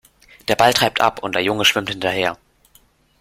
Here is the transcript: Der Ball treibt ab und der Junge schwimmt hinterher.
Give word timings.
Der 0.47 0.55
Ball 0.55 0.73
treibt 0.73 0.99
ab 0.99 1.21
und 1.21 1.35
der 1.35 1.43
Junge 1.43 1.63
schwimmt 1.63 1.89
hinterher. 1.91 2.35